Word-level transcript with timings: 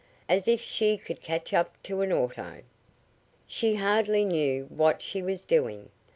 As 0.27 0.47
if 0.47 0.59
she 0.61 0.97
could 0.97 1.21
catch 1.21 1.53
up 1.53 1.75
to 1.83 2.01
an 2.01 2.11
auto! 2.11 2.63
She 3.45 3.75
hardly 3.75 4.25
knew 4.25 4.65
what 4.71 5.03
she 5.03 5.21
was 5.21 5.45
doing. 5.45 5.89